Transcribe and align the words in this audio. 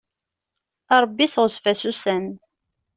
A 0.93 0.95
Ṛebbi 1.03 1.25
seɣzef-as 1.27 1.81
ussan. 1.89 2.25